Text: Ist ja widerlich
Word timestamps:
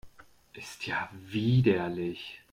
Ist 0.53 0.87
ja 0.87 1.09
widerlich 1.13 2.39